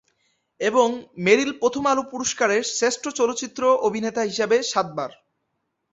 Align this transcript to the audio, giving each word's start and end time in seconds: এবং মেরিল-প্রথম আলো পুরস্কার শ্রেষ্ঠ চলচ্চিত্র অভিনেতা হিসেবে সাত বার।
এবং 0.61 0.87
মেরিল-প্রথম 1.17 1.83
আলো 1.87 2.03
পুরস্কার 2.11 2.49
শ্রেষ্ঠ 2.71 3.03
চলচ্চিত্র 3.19 3.61
অভিনেতা 3.87 4.21
হিসেবে 4.21 4.57
সাত 4.71 4.87
বার। 4.97 5.11